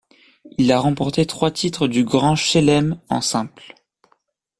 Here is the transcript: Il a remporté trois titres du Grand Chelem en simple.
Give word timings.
Il 0.57 0.71
a 0.71 0.79
remporté 0.79 1.27
trois 1.27 1.51
titres 1.51 1.87
du 1.87 2.03
Grand 2.03 2.35
Chelem 2.35 2.97
en 3.09 3.21
simple. 3.21 3.75